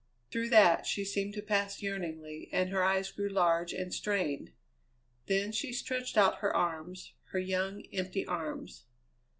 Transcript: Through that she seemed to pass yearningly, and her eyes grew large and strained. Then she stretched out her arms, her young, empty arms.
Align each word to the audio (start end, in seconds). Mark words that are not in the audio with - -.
Through 0.31 0.49
that 0.49 0.87
she 0.87 1.05
seemed 1.05 1.35
to 1.35 1.43
pass 1.43 1.83
yearningly, 1.83 2.49
and 2.51 2.71
her 2.71 2.83
eyes 2.83 3.11
grew 3.11 3.29
large 3.29 3.71
and 3.71 3.93
strained. 3.93 4.51
Then 5.27 5.51
she 5.51 5.71
stretched 5.71 6.17
out 6.17 6.37
her 6.39 6.55
arms, 6.57 7.13
her 7.25 7.39
young, 7.39 7.83
empty 7.93 8.25
arms. 8.25 8.85